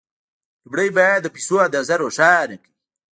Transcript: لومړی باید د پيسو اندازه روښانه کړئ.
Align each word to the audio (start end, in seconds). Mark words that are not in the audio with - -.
لومړی 0.63 0.89
باید 0.97 1.19
د 1.23 1.27
پيسو 1.35 1.55
اندازه 1.65 1.95
روښانه 2.01 2.55
کړئ. 2.63 2.71